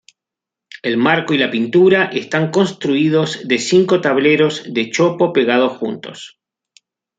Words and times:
El 0.81 0.97
marco 0.97 1.31
y 1.35 1.37
la 1.37 1.51
pintura 1.51 2.05
están 2.05 2.49
construidos 2.49 3.47
de 3.47 3.59
cinco 3.59 4.01
tableros 4.01 4.63
de 4.73 4.89
chopo 4.89 5.31
pegados 5.31 5.77
juntos. 5.77 6.39